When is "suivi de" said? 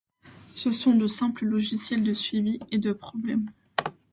2.15-2.91